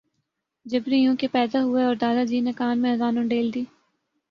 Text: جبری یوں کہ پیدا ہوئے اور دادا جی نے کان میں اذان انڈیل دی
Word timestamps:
جبری 0.65 0.97
یوں 0.97 1.15
کہ 1.15 1.27
پیدا 1.31 1.61
ہوئے 1.63 1.83
اور 1.85 1.95
دادا 1.95 2.23
جی 2.23 2.39
نے 2.39 2.51
کان 2.57 2.81
میں 2.81 2.91
اذان 2.93 3.17
انڈیل 3.17 3.53
دی 3.53 3.63